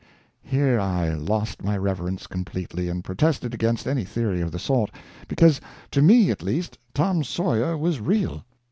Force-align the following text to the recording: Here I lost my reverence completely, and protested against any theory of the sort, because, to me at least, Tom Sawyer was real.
Here 0.41 0.79
I 0.79 1.09
lost 1.13 1.63
my 1.63 1.77
reverence 1.77 2.25
completely, 2.25 2.89
and 2.89 3.03
protested 3.03 3.53
against 3.53 3.85
any 3.85 4.03
theory 4.03 4.41
of 4.41 4.51
the 4.51 4.57
sort, 4.57 4.89
because, 5.27 5.61
to 5.91 6.01
me 6.01 6.31
at 6.31 6.41
least, 6.41 6.79
Tom 6.95 7.23
Sawyer 7.23 7.77
was 7.77 7.99
real. 8.01 8.43